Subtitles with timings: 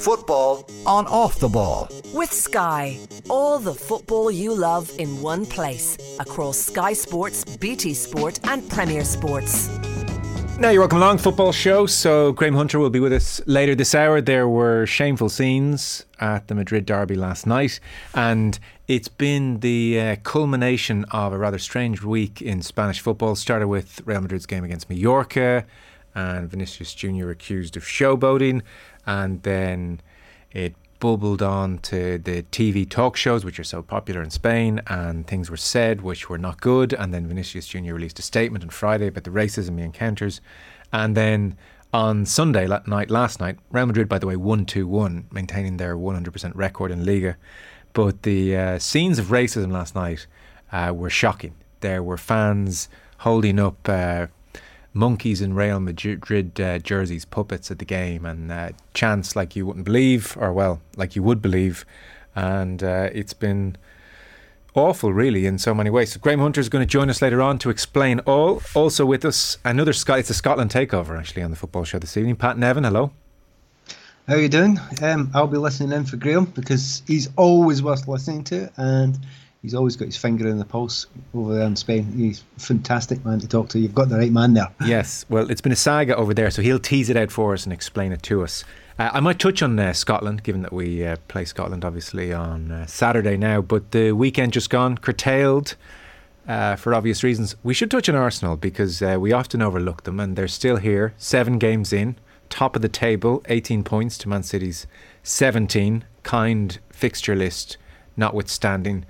[0.00, 1.88] Football on off the ball.
[2.12, 8.40] With Sky, all the football you love in one place across Sky Sports, BT Sport,
[8.48, 9.68] and Premier Sports.
[10.58, 11.86] Now you're welcome along, football show.
[11.86, 14.20] So Graham Hunter will be with us later this hour.
[14.20, 17.78] There were shameful scenes at the Madrid derby last night,
[18.12, 18.58] and
[18.88, 23.36] it's been the uh, culmination of a rather strange week in Spanish football.
[23.36, 25.64] Started with Real Madrid's game against Mallorca,
[26.16, 28.62] and Vinicius Junior accused of showboating,
[29.08, 30.02] and then
[30.52, 35.26] it bubbled on to the TV talk shows, which are so popular in Spain, and
[35.26, 36.92] things were said which were not good.
[36.92, 37.94] And then Vinicius Jr.
[37.94, 40.42] released a statement on Friday about the racism he encounters.
[40.92, 41.56] And then
[41.90, 45.96] on Sunday night, last night, Real Madrid, by the way, 1 2 1, maintaining their
[45.96, 47.38] 100% record in Liga.
[47.94, 50.26] But the uh, scenes of racism last night
[50.70, 51.54] uh, were shocking.
[51.80, 54.26] There were fans holding up uh,
[54.98, 59.64] monkeys in Real Madrid uh, jerseys, puppets at the game, and uh, chants like you
[59.64, 61.86] wouldn't believe, or well, like you would believe.
[62.34, 63.76] And uh, it's been
[64.74, 66.12] awful, really, in so many ways.
[66.12, 68.60] So Graham Hunter is going to join us later on to explain all.
[68.74, 70.18] Also with us, another Scot.
[70.18, 72.36] It's a Scotland takeover actually on the football show this evening.
[72.36, 73.12] Pat Nevin, hello.
[74.26, 74.78] How are you doing?
[75.00, 79.18] Um, I'll be listening in for Graham because he's always worth listening to, and
[79.62, 82.04] he's always got his finger in the pulse over there in Spain.
[82.16, 83.78] He's a fantastic man to talk to.
[83.78, 84.68] You've got the right man there.
[84.84, 87.64] Yes, well, it's been a saga over there, so he'll tease it out for us
[87.64, 88.64] and explain it to us.
[88.98, 92.70] Uh, I might touch on uh, Scotland, given that we uh, play Scotland obviously on
[92.70, 95.76] uh, Saturday now, but the weekend just gone, curtailed.
[96.46, 100.18] Uh, for obvious reasons, we should touch on Arsenal because uh, we often overlook them,
[100.18, 102.16] and they're still here, seven games in,
[102.48, 104.86] top of the table, 18 points to Man City's
[105.22, 106.04] 17.
[106.22, 107.76] Kind fixture list
[108.16, 109.06] notwithstanding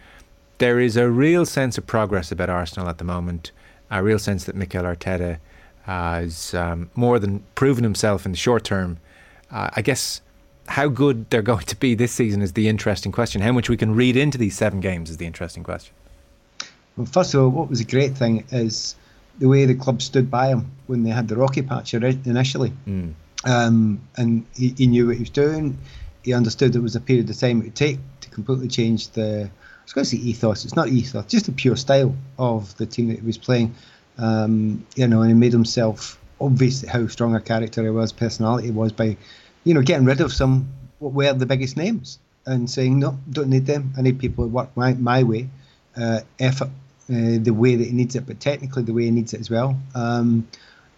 [0.59, 3.53] there is a real sense of progress about Arsenal at the moment.
[3.91, 5.39] A real sense that Mikel Arteta
[5.83, 8.99] has um, more than proven himself in the short term.
[9.51, 10.21] Uh, I guess
[10.67, 13.41] how good they're going to be this season is the interesting question.
[13.41, 15.95] How much we can read into these seven games is the interesting question.
[16.97, 18.97] Well, first of all, what was a great thing is
[19.39, 22.73] the way the club stood by him when they had the rocky patch initially.
[22.87, 23.15] Mm.
[23.45, 25.79] Um, and he, he, knew what he was doing.
[26.25, 29.49] He understood it was a period of time it would take to completely change the
[29.89, 30.65] was going to say ethos.
[30.65, 33.75] It's not ethos, just the pure style of the team that he was playing.
[34.19, 38.71] Um, you know, and he made himself obvious how strong a character he was, personality
[38.71, 39.17] was by,
[39.65, 43.49] you know, getting rid of some what were the biggest names and saying no, don't
[43.49, 43.93] need them.
[43.97, 45.49] I need people who work my my way,
[45.97, 46.71] uh, effort
[47.11, 49.49] uh, the way that he needs it, but technically the way he needs it as
[49.49, 49.79] well.
[49.95, 50.49] Um,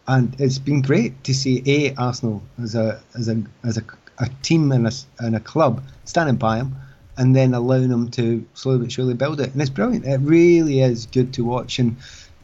[0.08, 3.84] and it's been great to see a Arsenal as a as a as a,
[4.18, 6.74] a team and a, and a club standing by him
[7.20, 9.53] and then allowing them to slowly but surely build it.
[9.53, 10.06] And it's brilliant.
[10.06, 11.78] It really is good to watch.
[11.78, 11.98] And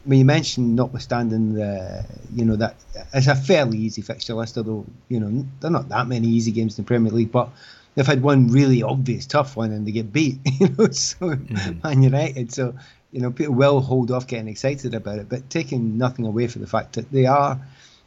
[0.05, 2.05] when you mentioned, notwithstanding the,
[2.35, 2.75] you know, that
[3.11, 6.51] it's a fairly easy fixture list, although, you know, there are not that many easy
[6.51, 7.49] games in the Premier League, but
[7.95, 11.79] they've had one really obvious tough one and they get beat, you know, so mm-hmm.
[11.83, 12.53] Man United.
[12.53, 12.75] So,
[13.11, 16.61] you know, people will hold off getting excited about it, but taking nothing away from
[16.61, 17.59] the fact that they are,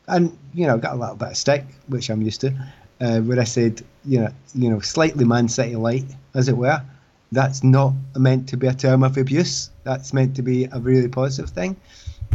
[0.06, 2.54] and, you know, got a little bit of stick, which I'm used to
[3.00, 6.82] uh, where I said, you know, you know, slightly Man City light, as it were.
[7.32, 9.70] That's not meant to be a term of abuse.
[9.84, 11.76] That's meant to be a really positive thing.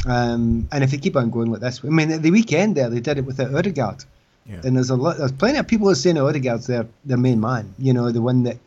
[0.05, 2.89] Um, and if they keep on going like this, I mean, at the weekend there
[2.89, 4.03] they did it without Odegaard,
[4.45, 4.61] yeah.
[4.63, 7.39] and there's a lot, there's plenty of people who are saying Odegaard's their their main
[7.39, 7.73] man.
[7.77, 8.57] You know, the one that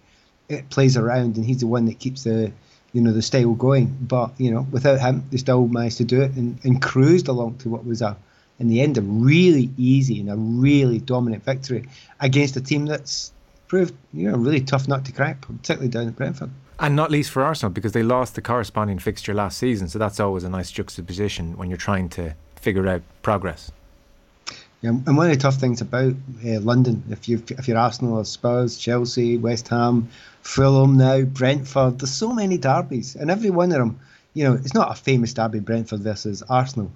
[0.48, 2.52] it plays around, and he's the one that keeps the
[2.92, 3.96] you know the style going.
[4.00, 7.58] But you know, without him, they still managed to do it and, and cruised along
[7.58, 8.16] to what was a
[8.58, 11.88] in the end a really easy and a really dominant victory
[12.20, 13.32] against a team that's
[13.68, 16.50] proved you know really tough nut to crack, particularly down at Brentford.
[16.80, 20.20] And not least for Arsenal because they lost the corresponding fixture last season, so that's
[20.20, 23.70] always a nice juxtaposition when you're trying to figure out progress.
[24.80, 26.14] Yeah, and one of the tough things about
[26.46, 30.08] uh, London, if you if you're Arsenal or Spurs, Chelsea, West Ham,
[30.42, 33.98] Fulham now, Brentford, there's so many derbies, and every one of them,
[34.34, 36.92] you know, it's not a famous derby, Brentford versus Arsenal,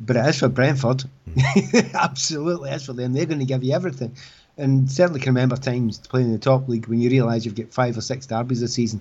[0.00, 1.04] but it is for Brentford.
[1.28, 1.94] Mm.
[1.94, 3.12] Absolutely is for them.
[3.12, 4.16] They're going to give you everything.
[4.56, 7.72] And certainly can remember times playing in the top league when you realise you've got
[7.72, 9.00] five or six derbies a season.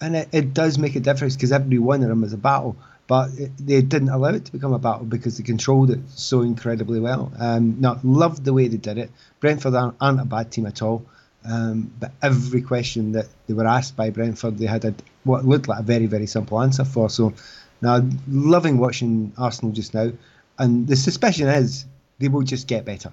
[0.00, 2.76] And it, it does make a difference because every one of them is a battle.
[3.06, 6.40] But it, they didn't allow it to become a battle because they controlled it so
[6.40, 7.30] incredibly well.
[7.38, 9.10] Um, no, loved the way they did it.
[9.40, 11.04] Brentford aren't, aren't a bad team at all.
[11.46, 15.68] Um, but every question that they were asked by Brentford, they had a, what looked
[15.68, 17.10] like a very, very simple answer for.
[17.10, 17.34] So
[17.82, 20.10] now, loving watching Arsenal just now
[20.58, 21.86] and the suspicion is
[22.18, 23.12] they will just get better.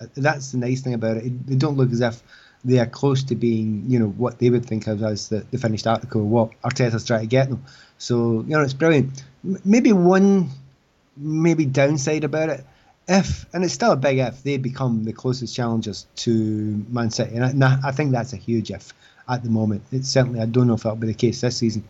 [0.00, 1.46] Uh, that's the nice thing about it.
[1.46, 2.22] They don't look as if
[2.64, 5.58] they are close to being, you know, what they would think of as the, the
[5.58, 7.64] finished article, what Arteta's trying to get them.
[7.98, 9.24] So, you know, it's brilliant.
[9.64, 10.50] Maybe one
[11.16, 12.64] maybe downside about it
[13.08, 17.36] if and it's still a big if they become the closest challengers to Man City,
[17.36, 18.92] and I, I think that's a huge if
[19.28, 19.82] at the moment.
[19.90, 21.88] It's certainly I don't know if that'll be the case this season,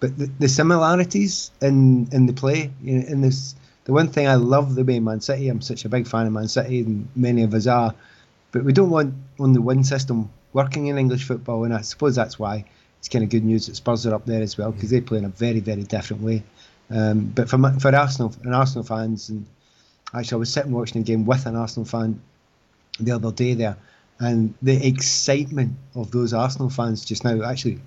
[0.00, 3.54] but the, the similarities in in the play you know, in this.
[3.86, 5.48] The one thing I love the way Man City.
[5.48, 7.94] I'm such a big fan of Man City, and many of us are.
[8.52, 12.38] But we don't want only one system working in English football, and I suppose that's
[12.38, 12.64] why
[12.98, 15.18] it's kind of good news that Spurs are up there as well because they play
[15.18, 16.42] in a very very different way.
[16.90, 19.46] Um, but for for Arsenal and Arsenal fans and
[20.14, 22.20] Actually, I was sitting watching a game with an Arsenal fan
[23.00, 23.76] the other day there,
[24.20, 27.80] and the excitement of those Arsenal fans just now actually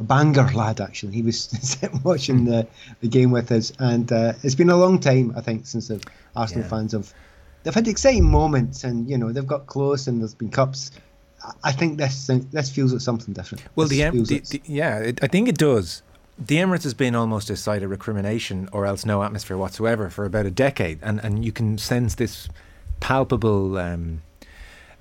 [0.00, 2.66] a banger lad actually he was watching the,
[3.00, 6.02] the game with us and uh, it's been a long time I think since the
[6.34, 6.70] Arsenal yeah.
[6.70, 7.12] fans have
[7.62, 10.90] they've had exciting moments and you know they've got close and there's been cups
[11.62, 15.26] I think this this feels like something different well the, the, the, yeah it, I
[15.28, 16.02] think it does
[16.38, 20.24] the Emirates has been almost a site of recrimination or else no atmosphere whatsoever for
[20.24, 20.98] about a decade.
[21.02, 22.48] And, and you can sense this
[23.00, 24.22] palpable um,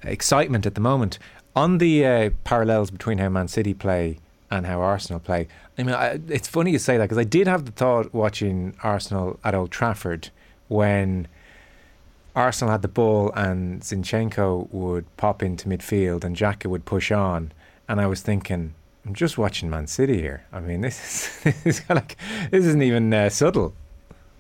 [0.04, 1.18] excitement at the moment.
[1.56, 4.20] On the uh, parallels between how Man City play
[4.54, 5.48] and how Arsenal play,
[5.78, 8.76] I mean, I, it's funny you say that because I did have the thought watching
[8.84, 10.30] Arsenal at Old Trafford
[10.68, 11.28] when
[12.36, 17.52] Arsenal had the ball and Zinchenko would pop into midfield and Xhaka would push on.
[17.90, 20.46] And I was thinking, I'm just watching Man City here.
[20.54, 21.00] I mean, this
[21.44, 22.16] is, this is like
[22.52, 23.74] this isn't even uh, subtle.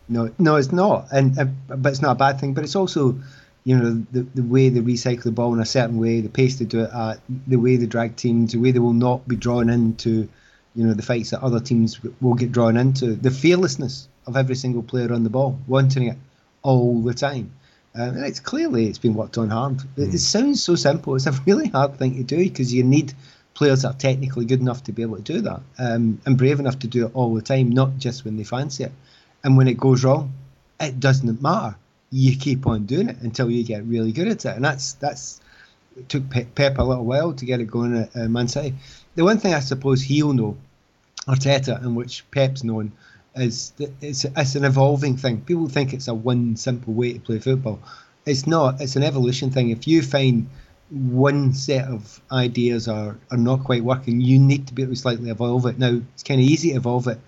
[0.09, 1.45] No, no, it's not, and uh,
[1.75, 2.53] but it's not a bad thing.
[2.53, 3.17] But it's also,
[3.63, 6.57] you know, the the way they recycle the ball in a certain way, the pace
[6.57, 9.35] they do it at, the way they drag teams, the way they will not be
[9.35, 10.27] drawn into,
[10.75, 14.55] you know, the fights that other teams will get drawn into, the fearlessness of every
[14.55, 16.17] single player on the ball, wanting it
[16.61, 17.51] all the time.
[17.95, 19.77] Um, and it's clearly it's been worked on hard.
[19.77, 20.07] Mm.
[20.09, 21.15] It, it sounds so simple.
[21.15, 23.13] It's a really hard thing to do because you need
[23.53, 26.59] players that are technically good enough to be able to do that um, and brave
[26.59, 28.91] enough to do it all the time, not just when they fancy it.
[29.43, 30.33] And when it goes wrong,
[30.79, 31.75] it doesn't matter.
[32.15, 35.41] You keep on doing it until you get really good at it, and that's that's
[35.97, 38.75] it took Pep a little while to get it going at uh, Man City.
[39.15, 40.57] The one thing I suppose he'll know,
[41.27, 42.91] Arteta, and which Pep's known,
[43.35, 45.41] is that it's it's an evolving thing.
[45.41, 47.79] People think it's a one simple way to play football.
[48.27, 48.79] It's not.
[48.79, 49.71] It's an evolution thing.
[49.71, 50.47] If you find
[50.91, 54.99] one set of ideas are, are not quite working, you need to be able to
[54.99, 55.79] slightly evolve it.
[55.79, 57.19] Now, it's kind of easy to evolve it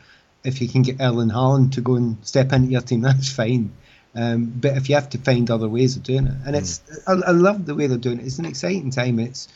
[0.45, 3.73] if you can get Erling Haaland to go and step into your team, that's fine.
[4.15, 7.13] Um, but if you have to find other ways of doing it, and it's, I,
[7.13, 8.25] I, love the way they're doing it.
[8.25, 9.19] It's an exciting time.
[9.19, 9.49] It's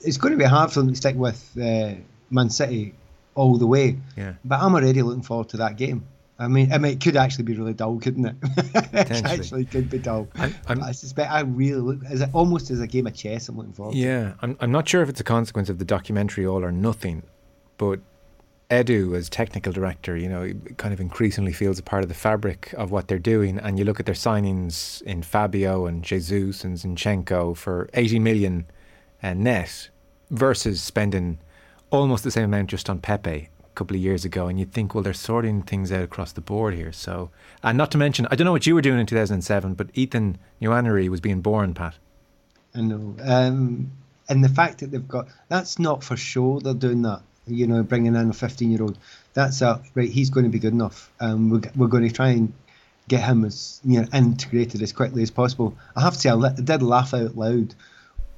[0.00, 1.94] it's going to be hard for them to stick with uh,
[2.30, 2.94] Man City
[3.34, 3.96] all the way.
[4.16, 4.34] Yeah.
[4.44, 6.06] But I'm already looking forward to that game.
[6.40, 8.36] I mean, I mean, it could actually be really dull, couldn't it?
[8.92, 10.28] it actually could be dull.
[10.36, 13.48] I'm, I'm, i suspect I really look as almost as a game of chess.
[13.48, 13.96] I'm looking forward.
[13.96, 14.56] Yeah, I'm.
[14.60, 17.24] I'm not sure if it's a consequence of the documentary All or Nothing,
[17.76, 17.98] but
[18.70, 22.74] Edu as technical director, you know, kind of increasingly feels a part of the fabric
[22.76, 23.58] of what they're doing.
[23.58, 28.66] And you look at their signings in Fabio and Jesus and Zinchenko for 80 million
[29.22, 29.88] uh, net
[30.30, 31.38] versus spending
[31.90, 34.94] almost the same amount just on Pepe a couple of years ago, and you'd think,
[34.94, 36.92] well, they're sorting things out across the board here.
[36.92, 37.30] So,
[37.62, 40.38] and not to mention, I don't know what you were doing in 2007, but Ethan
[40.60, 41.94] Nwaneri was being born, Pat.
[42.74, 43.90] I know, um,
[44.28, 46.60] and the fact that they've got that's not for show.
[46.60, 48.98] They're doing that, you know, bringing in a 15 year old.
[49.34, 50.10] That's a right.
[50.10, 51.10] He's going to be good enough.
[51.20, 52.52] Um, we're, we're going to try and
[53.08, 55.76] get him as you know integrated as quickly as possible.
[55.96, 57.74] I have to say, I did laugh out loud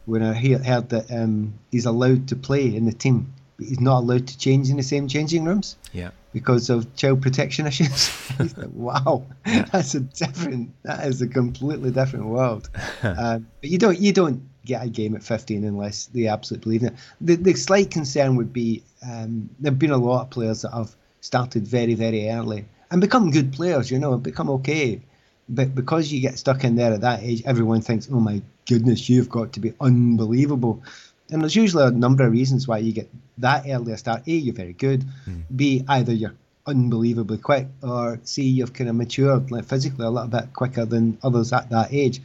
[0.06, 3.98] when I heard that um, he's allowed to play in the team but he's not
[3.98, 5.76] allowed to change in the same changing rooms.
[5.92, 6.12] Yeah.
[6.32, 8.10] Because of child protection issues.
[8.38, 10.70] like, wow, that's a different.
[10.82, 12.70] That is a completely different world.
[13.02, 16.82] um, but you don't you don't get a game at 15 unless they absolutely believe
[16.82, 17.00] in it.
[17.20, 20.94] The, the slight concern would be um, there've been a lot of players that have
[21.20, 23.90] started very very early and become good players.
[23.90, 25.00] You know, become okay.
[25.48, 29.08] But because you get stuck in there at that age, everyone thinks, "Oh my goodness,
[29.08, 30.82] you've got to be unbelievable."
[31.30, 34.22] And there's usually a number of reasons why you get that early a start.
[34.26, 35.04] A, you're very good.
[35.28, 35.42] Mm.
[35.54, 36.34] B, either you're
[36.66, 41.18] unbelievably quick, or C, you've kind of matured like physically a little bit quicker than
[41.22, 42.20] others at that age.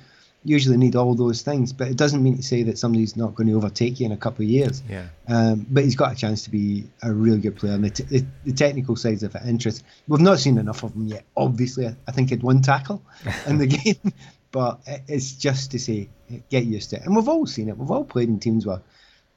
[0.48, 3.48] Usually need all those things, but it doesn't mean to say that somebody's not going
[3.48, 4.84] to overtake you in a couple of years.
[4.88, 5.08] Yeah.
[5.28, 8.04] Um, but he's got a chance to be a really good player, and the, t-
[8.04, 9.84] the, the technical sides of it interest.
[10.08, 11.26] We've not seen enough of him yet.
[11.36, 13.02] Obviously, I think he'd one tackle
[13.48, 14.14] in the game,
[14.52, 16.10] but it's just to say,
[16.50, 17.02] get used to it.
[17.06, 17.78] And we've all seen it.
[17.78, 18.82] We've all played in teams where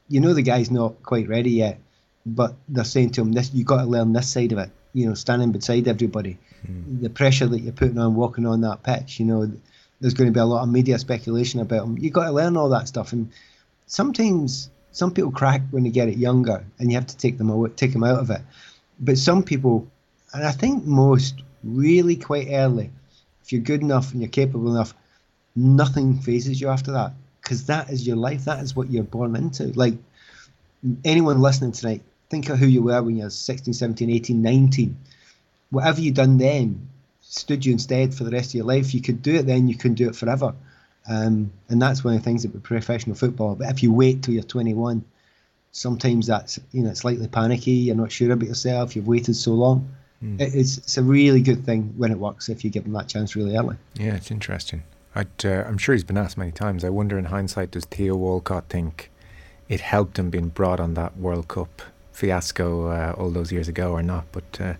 [0.08, 1.80] you know the guy's not quite ready yet,
[2.24, 5.08] but they're saying to him, "This you got to learn this side of it." You
[5.08, 7.00] know, standing beside everybody, mm.
[7.00, 9.20] the pressure that you're putting on walking on that pitch.
[9.20, 9.52] You know,
[10.00, 11.98] there's going to be a lot of media speculation about him.
[11.98, 13.30] You've got to learn all that stuff, and
[13.86, 17.50] sometimes some people crack when they get it younger, and you have to take them
[17.50, 18.40] out, take them out of it.
[19.00, 19.88] But some people,
[20.32, 22.90] and I think most, really quite early,
[23.42, 24.94] if you're good enough and you're capable enough,
[25.56, 28.44] nothing phases you after that because that is your life.
[28.44, 29.68] That is what you're born into.
[29.68, 29.94] Like
[31.04, 34.96] anyone listening tonight, think of who you were when you were 16, 17, 18, 19.
[35.70, 36.88] Whatever you done then
[37.28, 38.94] stood you instead for the rest of your life.
[38.94, 40.54] You could do it then, you can do it forever.
[41.08, 43.54] Um, and that's one of the things about professional football.
[43.54, 45.04] But if you wait till you're 21,
[45.72, 47.72] sometimes that's you know slightly panicky.
[47.72, 48.96] You're not sure about yourself.
[48.96, 49.88] You've waited so long.
[50.22, 50.40] Mm.
[50.40, 53.08] It, it's it's a really good thing when it works if you give them that
[53.08, 53.76] chance really early.
[53.94, 54.82] Yeah, it's interesting.
[55.14, 56.84] i uh, sure he's been asked many times.
[56.84, 59.10] I wonder, in hindsight, does Theo Walcott think
[59.68, 61.82] it helped him being brought on that World Cup
[62.12, 64.24] fiasco uh, all those years ago or not?
[64.32, 64.74] But uh,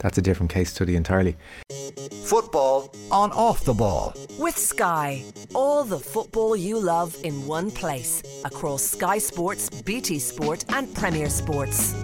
[0.00, 1.36] that's a different case study entirely.
[2.24, 4.14] Football on off the ball.
[4.38, 5.24] With Sky.
[5.54, 8.22] All the football you love in one place.
[8.44, 11.94] Across Sky Sports, BT Sport, and Premier Sports.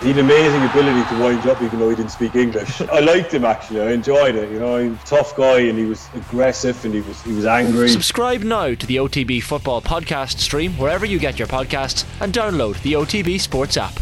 [0.00, 2.80] He had amazing ability to wind up even though he didn't speak English.
[2.82, 3.80] I liked him actually.
[3.80, 4.50] I enjoyed it.
[4.50, 7.32] You know, he was a tough guy and he was aggressive and he was he
[7.32, 7.88] was angry.
[7.88, 12.80] Subscribe now to the OTB Football Podcast stream wherever you get your podcasts and download
[12.82, 13.98] the OTB Sports app.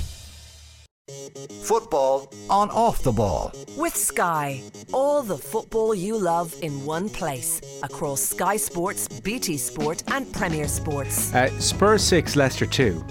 [1.70, 3.52] Football on off the ball.
[3.76, 4.60] With Sky.
[4.92, 7.60] All the football you love in one place.
[7.84, 11.32] Across Sky Sports, BT Sport, and Premier Sports.
[11.32, 13.04] Uh, Spurs 6, Leicester 2.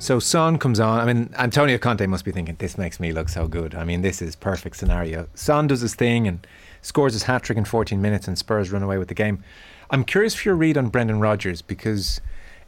[0.00, 0.98] So Son comes on.
[0.98, 3.76] I mean, Antonio Conte must be thinking, this makes me look so good.
[3.76, 5.28] I mean, this is perfect scenario.
[5.34, 6.44] Son does his thing and
[6.82, 9.44] scores his hat trick in 14 minutes, and Spurs run away with the game.
[9.88, 12.20] I'm curious for your read on Brendan Rodgers because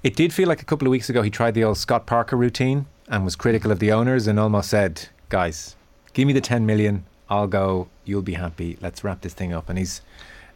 [0.05, 2.37] it did feel like a couple of weeks ago he tried the old Scott Parker
[2.37, 5.77] routine and was critical of the owners and almost said, guys,
[6.13, 9.71] give me the 10 million, I'll go, you'll be happy, let's wrap this thing up.
[9.71, 10.03] And he's,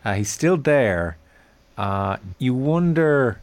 [0.05, 1.17] uh, he's still there.
[1.79, 3.41] Uh, you wonder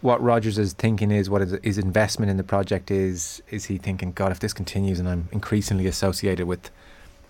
[0.00, 3.40] what Rodgers is thinking is, what his investment in the project is.
[3.50, 6.70] Is he thinking, God, if this continues and I'm increasingly associated with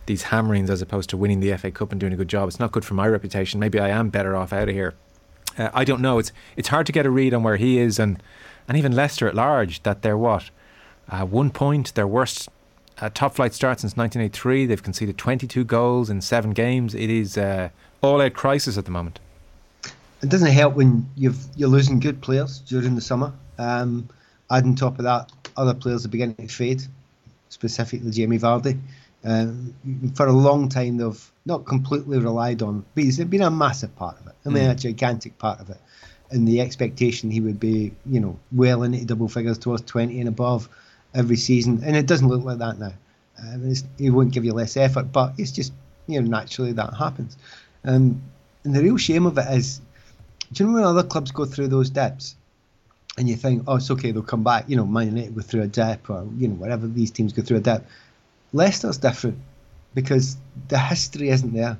[0.06, 2.58] these hammerings as opposed to winning the FA Cup and doing a good job, it's
[2.58, 3.60] not good for my reputation.
[3.60, 4.94] Maybe I am better off out of here.
[5.58, 6.18] Uh, I don't know.
[6.18, 8.22] It's it's hard to get a read on where he is and
[8.66, 10.48] and even Leicester at large that they're what
[11.10, 12.48] uh, one point, their worst
[13.00, 14.66] uh, top flight start since 1983.
[14.66, 16.94] They've conceded 22 goals in seven games.
[16.94, 17.70] It is uh,
[18.00, 19.18] all out crisis at the moment.
[20.22, 23.32] It doesn't help when you've you're losing good players during the summer.
[23.58, 24.08] Um,
[24.50, 26.82] adding top of that, other players are beginning to fade,
[27.48, 28.78] specifically Jamie Vardy.
[29.24, 29.74] Um,
[30.14, 34.18] for a long time, they've not completely relied on, but he's been a massive part
[34.20, 34.34] of it.
[34.44, 34.72] I mean, mm.
[34.72, 35.80] a gigantic part of it.
[36.30, 40.28] And the expectation he would be, you know, well into double figures towards 20 and
[40.28, 40.68] above
[41.14, 42.92] every season, and it doesn't look like that now.
[43.38, 45.72] Um, he won't give you less effort, but it's just
[46.06, 47.36] you know naturally that happens.
[47.84, 48.22] Um,
[48.64, 49.80] and the real shame of it is,
[50.52, 52.36] do you know when other clubs go through those dips,
[53.18, 54.68] and you think, oh, it's okay, they'll come back.
[54.68, 57.42] You know, Man United go through a dip, or you know whatever these teams go
[57.42, 57.84] through a dip.
[58.52, 59.38] Leicester's different
[59.94, 60.36] because
[60.68, 61.78] the history isn't there.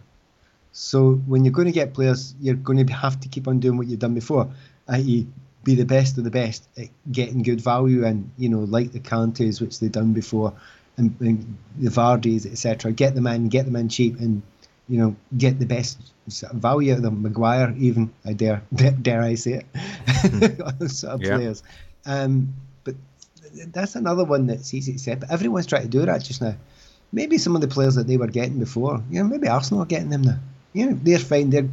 [0.72, 3.76] So when you're going to get players, you're going to have to keep on doing
[3.76, 4.50] what you've done before,
[4.88, 5.26] i.e.,
[5.64, 9.00] be the best of the best at getting good value and you know like the
[9.00, 10.52] Kantes which they've done before
[10.96, 14.42] and, and the Vardys etc get them in get them in cheap and
[14.88, 17.22] you know get the best sort of value out of them.
[17.22, 18.62] Maguire even I dare
[19.02, 21.36] dare I say it sort of yeah.
[21.36, 21.62] players.
[22.04, 22.54] Um,
[22.84, 22.94] but
[23.68, 26.56] that's another one that's easy to say but everyone's trying to do that just now.
[27.12, 29.86] Maybe some of the players that they were getting before you know maybe Arsenal are
[29.86, 30.38] getting them now.
[30.72, 31.68] You know they're fine they're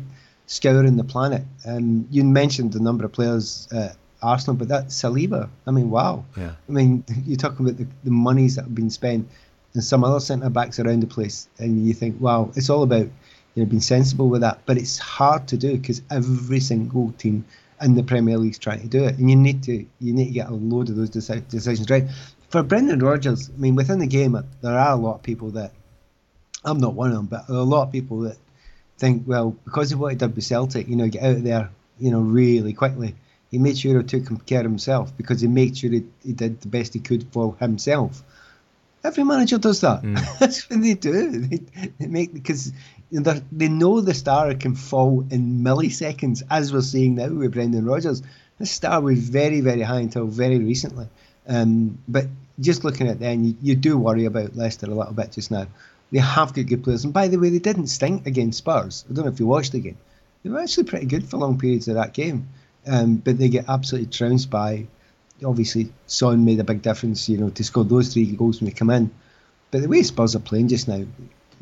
[0.50, 1.44] scouring the planet.
[1.64, 6.26] Um, you mentioned the number of players at Arsenal, but that Saliba, I mean, wow.
[6.36, 6.54] Yeah.
[6.68, 9.30] I mean, you're talking about the, the monies that have been spent
[9.76, 13.06] and some other centre backs around the place, and you think, wow, it's all about
[13.54, 14.60] you know being sensible with that.
[14.66, 17.46] But it's hard to do because every single team
[17.80, 20.32] in the Premier League's trying to do it, and you need to you need to
[20.32, 22.06] get a load of those decisions right.
[22.50, 25.72] For Brendan Rodgers, I mean, within the game, there are a lot of people that
[26.66, 28.38] I'm not one of them, but a lot of people that
[29.00, 31.70] think, well, because of what he did with Celtic, you know, get out of there,
[32.00, 33.16] you know, really quickly.
[33.50, 36.62] He made sure he took care of himself because he made sure he, he did
[36.62, 38.22] the best he could for himself.
[39.04, 40.04] Every manager does that.
[40.04, 40.40] Mm.
[40.40, 41.32] That's what they do.
[41.32, 42.74] They, they make because
[43.12, 48.22] they know the star can fall in milliseconds, as we're seeing now with Brendan Rodgers.
[48.60, 51.08] The star was very, very high until very recently.
[51.48, 52.28] Um, but
[52.60, 55.68] just looking at then, you, you do worry about Leicester a little bit just now.
[56.12, 57.04] They have got good players.
[57.04, 59.06] And by the way, they didn't stink against Spurs.
[59.10, 59.98] I don't know if you watched the game.
[60.44, 62.50] They were actually pretty good for long periods of that game.
[62.88, 64.88] Um, but they get absolutely trounced by,
[65.46, 68.76] obviously, Son made a big difference, you know, to score those three goals when they
[68.76, 69.12] come in.
[69.70, 71.04] But the way Spurs are playing just now,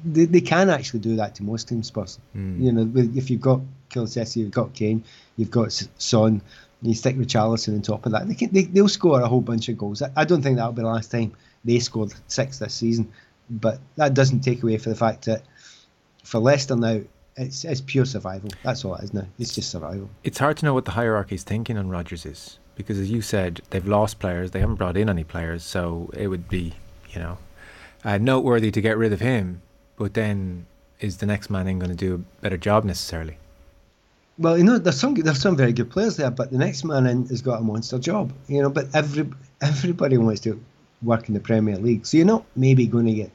[0.06, 2.20] they, they can actually do that to most teams, Spurs.
[2.36, 2.62] Mm.
[2.62, 5.04] You know, if you've got Kulusevski, you've got Kane,
[5.36, 6.42] you've got Son,
[6.82, 9.68] you stick with on top of that, they can, they, they'll score a whole bunch
[9.70, 10.01] of goals.
[10.01, 11.34] I, I don't think that'll be the last time
[11.66, 13.12] they scored six this season.
[13.50, 15.44] But that doesn't take away for the fact that
[16.24, 17.01] for Leicester now,
[17.38, 18.50] it's it's pure survival.
[18.63, 19.27] That's all it is now.
[19.39, 20.10] It's just survival.
[20.24, 23.62] It's hard to know what the hierarchy's thinking on Rodgers is because, as you said,
[23.70, 24.51] they've lost players.
[24.51, 26.74] They haven't brought in any players, so it would be,
[27.10, 27.38] you know,
[28.04, 29.62] uh, noteworthy to get rid of him.
[29.98, 30.66] But then,
[31.00, 33.38] is the next man in going to do a better job necessarily?
[34.38, 37.08] Well, you know, there's some there's some very good players there, but the next man
[37.08, 38.32] in has got a monster job.
[38.48, 39.30] You know, but every
[39.62, 40.63] everybody wants to
[41.01, 43.32] work in the Premier League, so you're not maybe going to get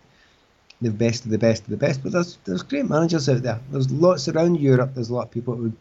[0.82, 2.02] the best of the best of the best.
[2.02, 3.60] But there's there's great managers out there.
[3.70, 4.90] There's lots around Europe.
[4.94, 5.76] There's a lot of people who would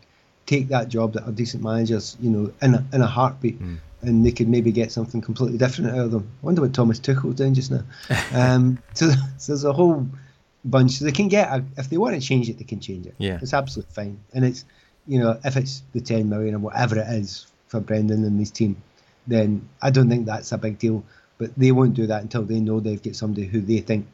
[0.45, 2.15] take that job that are decent managers.
[2.21, 3.61] You know, in a, in a heartbeat.
[3.61, 3.79] Mm.
[4.03, 6.27] And they could maybe get something completely different out of them.
[6.41, 7.83] I wonder what Thomas Tuchel's doing just now.
[8.33, 10.07] um, so, so there's a whole
[10.65, 10.93] bunch.
[10.93, 13.13] So they can get a, if they want to change it, they can change it.
[13.19, 14.19] Yeah, it's absolutely fine.
[14.33, 14.65] And it's
[15.07, 18.49] you know if it's the 10 million or whatever it is for Brendan and his
[18.49, 18.81] team,
[19.27, 21.03] then I don't think that's a big deal.
[21.37, 24.07] But they won't do that until they know they've got somebody who they think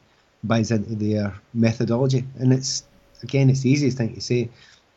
[0.43, 2.23] buys into their methodology.
[2.39, 2.83] And it's
[3.23, 4.49] again, it's the easiest thing to say,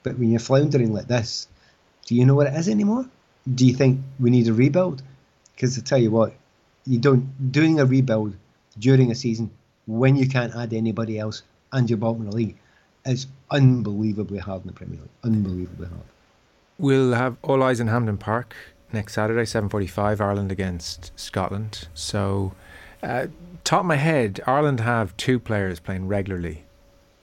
[0.02, 1.48] but when you're floundering like this,
[2.06, 3.06] do you know what it is anymore?
[3.54, 5.02] Do you think we need a rebuild?
[5.54, 6.34] Because I tell you what,
[6.86, 8.34] you don't doing a rebuild
[8.78, 9.50] during a season
[9.86, 11.42] when you can't add anybody else
[11.72, 12.56] and you're bottom of the league
[13.06, 15.08] is unbelievably hard in the Premier League.
[15.24, 16.02] Unbelievably hard.
[16.78, 18.54] We'll have all eyes in Hampden Park
[18.92, 21.88] next Saturday, seven forty-five, Ireland against Scotland.
[21.94, 22.52] So.
[23.02, 23.26] Uh,
[23.64, 26.64] top of my head, Ireland have two players playing regularly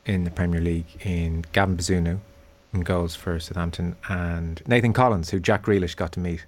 [0.06, 2.20] in the Premier League in Gavin Bazunu
[2.74, 6.46] in goals for Southampton and Nathan Collins, who Jack Grealish got to meet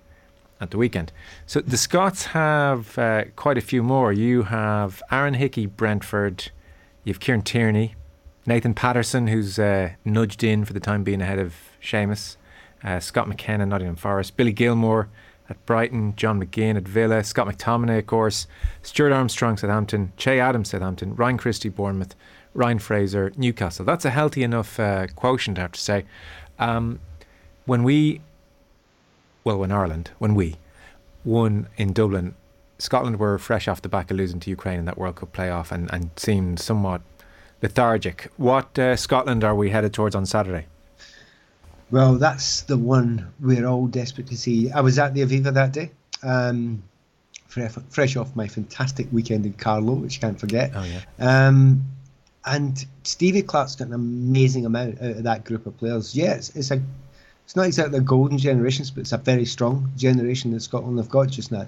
[0.61, 1.11] at the weekend.
[1.45, 4.11] So the Scots have uh, quite a few more.
[4.11, 6.51] You have Aaron Hickey, Brentford.
[7.03, 7.95] You have Kieran Tierney,
[8.45, 12.35] Nathan Patterson, who's uh, nudged in for the time being ahead of Seamus,
[12.83, 15.07] uh, Scott McKenna, Nottingham Forest, Billy Gilmour,
[15.49, 18.47] at Brighton, John McGinn at Villa, Scott McTominay, of course,
[18.83, 22.15] Stuart Armstrong, Southampton, Che Adams, Southampton, Ryan Christie, Bournemouth,
[22.53, 23.85] Ryan Fraser, Newcastle.
[23.85, 26.05] That's a healthy enough uh, quotient, I have to say.
[26.59, 26.99] Um,
[27.65, 28.21] when we,
[29.43, 30.55] well, when Ireland, when we
[31.23, 32.35] won in Dublin,
[32.77, 35.71] Scotland were fresh off the back of losing to Ukraine in that World Cup playoff
[35.71, 37.01] and, and seemed somewhat
[37.61, 38.31] lethargic.
[38.37, 40.67] What uh, Scotland are we headed towards on Saturday?
[41.91, 44.71] Well, that's the one we're all desperate to see.
[44.71, 45.91] I was at the Aviva that day,
[46.23, 46.83] um,
[47.47, 50.71] fresh off my fantastic weekend in Carlow, which I can't forget.
[50.75, 51.01] Oh, yeah.
[51.19, 51.83] Um,
[52.45, 56.15] and Stevie Clarke's got an amazing amount out of that group of players.
[56.15, 56.81] Yeah, it's, it's a
[57.45, 61.09] it's not exactly a golden generation, but it's a very strong generation that Scotland have
[61.09, 61.67] got just now.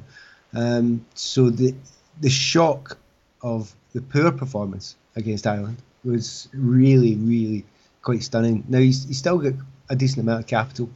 [0.54, 1.74] Um, so the
[2.20, 2.98] the shock
[3.42, 7.66] of the poor performance against Ireland was really, really
[8.02, 8.64] quite stunning.
[8.68, 9.54] Now he's, he's still got
[9.92, 10.90] a decent amount of capital,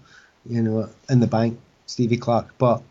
[0.49, 2.57] you know, in the bank, Stevie Clarke.
[2.57, 2.81] But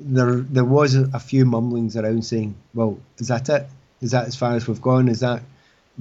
[0.00, 3.66] there there was a, few mumblings around saying, well, is that it?
[4.00, 5.08] Is that as far as we've gone?
[5.08, 5.42] Is that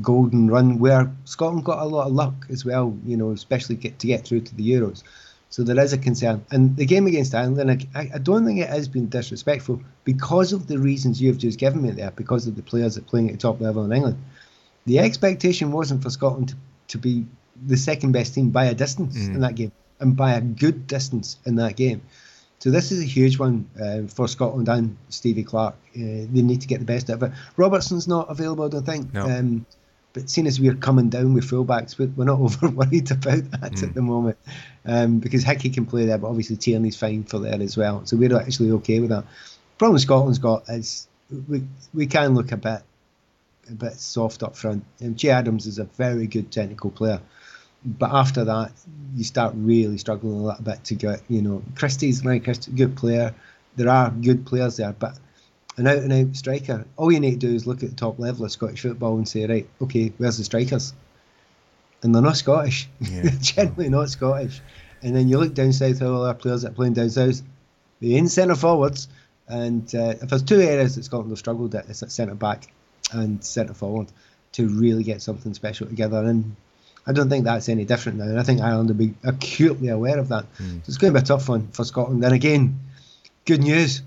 [0.01, 3.99] golden run where Scotland got a lot of luck as well, you know, especially get
[3.99, 5.03] to get through to the Euros.
[5.51, 6.43] So there is a concern.
[6.49, 10.65] And the game against Ireland, I, I don't think it has been disrespectful because of
[10.65, 13.33] the reasons you've just given me there, because of the players that are playing at
[13.33, 14.17] the top level in England.
[14.87, 16.55] The expectation wasn't for Scotland to,
[16.87, 17.27] to be
[17.65, 19.35] the second best team by a distance mm.
[19.35, 22.01] in that game and by a good distance in that game.
[22.59, 25.75] So this is a huge one uh, for Scotland and Stevie Clarke.
[25.95, 27.31] Uh, they need to get the best out of it.
[27.57, 29.13] Robertson's not available, I don't think.
[29.13, 29.25] No.
[29.25, 29.65] Um,
[30.13, 33.83] but seeing as we're coming down with fullbacks, we're not over worried about that mm.
[33.83, 34.37] at the moment
[34.85, 38.05] um, because Hickey can play there, but obviously Tierney's fine for there as well.
[38.05, 39.25] So we're actually okay with that.
[39.77, 41.07] Problem Scotland's got is
[41.49, 41.63] we
[41.93, 42.81] we can look a bit
[43.69, 44.85] a bit soft up front.
[44.99, 47.19] And Che Adams is a very good technical player
[47.85, 48.71] but after that,
[49.15, 52.95] you start really struggling a little bit to get, you know, Christie's right, Christie, good
[52.95, 53.33] player.
[53.75, 55.17] There are good players there, but
[55.77, 58.19] an out and out striker, all you need to do is look at the top
[58.19, 60.93] level of Scottish football and say, right, okay, where's the strikers?
[62.01, 62.89] And they're not Scottish.
[62.99, 63.23] Yeah.
[63.23, 64.61] they're generally not Scottish.
[65.01, 67.41] And then you look down south at all our players that are playing down south,
[67.99, 69.07] they ain't centre forwards.
[69.47, 72.71] And uh, if there's two areas that Scotland have struggled at, it's at centre back
[73.11, 74.07] and centre forward
[74.53, 76.23] to really get something special together.
[76.23, 76.55] And
[77.05, 78.25] I don't think that's any different now.
[78.25, 80.45] And I think Ireland will be acutely aware of that.
[80.57, 80.75] Mm.
[80.77, 82.23] So it's going to be a tough one for Scotland.
[82.23, 82.79] And again,
[83.45, 84.01] good news.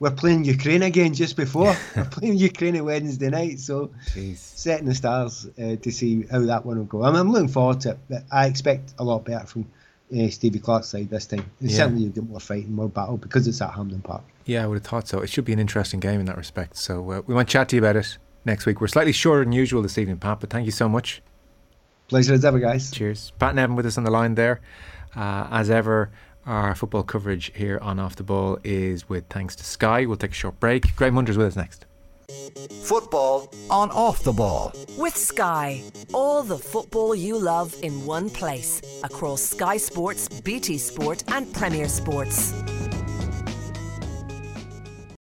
[0.00, 1.76] We're playing Ukraine again just before.
[1.96, 3.60] we're playing Ukraine on Wednesday night.
[3.60, 4.36] So Jeez.
[4.36, 7.04] setting the stars uh, to see how that one will go.
[7.04, 8.22] I mean, I'm looking forward to it.
[8.30, 9.70] I expect a lot better from
[10.12, 11.50] uh, Stevie Clarke's side this time.
[11.60, 11.76] And yeah.
[11.76, 14.24] Certainly, you'll get more fighting, more battle because it's at Hampden Park.
[14.44, 15.20] Yeah, I would have thought so.
[15.20, 16.76] It should be an interesting game in that respect.
[16.76, 18.80] So uh, we want to chat to you about it next week.
[18.80, 21.22] We're slightly shorter than usual this evening, Pat, but thank you so much.
[22.12, 22.90] Pleasure as ever, guys.
[22.90, 23.32] Cheers.
[23.38, 24.60] Pat Nevin with us on the line there.
[25.16, 26.10] Uh, as ever,
[26.44, 30.04] our football coverage here on Off the Ball is with thanks to Sky.
[30.04, 30.94] We'll take a short break.
[30.94, 31.86] Graham Hunter's with us next.
[32.82, 34.74] Football on Off the Ball.
[34.98, 35.82] With Sky.
[36.12, 41.88] All the football you love in one place across Sky Sports, BT Sport, and Premier
[41.88, 42.52] Sports.